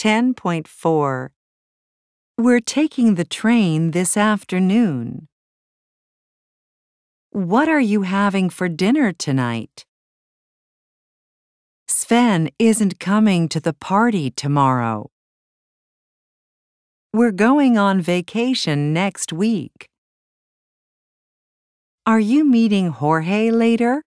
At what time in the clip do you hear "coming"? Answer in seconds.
12.98-13.46